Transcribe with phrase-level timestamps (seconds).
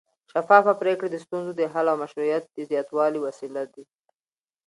[0.31, 3.83] شفافه پرېکړې د ستونزو د حل او مشروعیت د زیاتوالي وسیله دي